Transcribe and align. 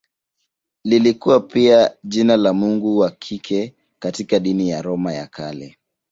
Lilikuwa 0.83 1.39
pia 1.39 1.91
jina 2.03 2.37
la 2.37 2.53
mungu 2.53 2.97
wa 2.97 3.11
kike 3.11 3.73
katika 3.99 4.39
dini 4.39 4.69
ya 4.69 4.81
Roma 4.81 5.13
ya 5.13 5.27
Kale. 5.27 5.77